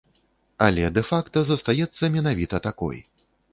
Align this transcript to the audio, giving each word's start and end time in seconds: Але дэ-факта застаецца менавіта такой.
Але 0.67 0.87
дэ-факта 0.95 1.39
застаецца 1.51 2.11
менавіта 2.17 2.63
такой. 2.71 2.97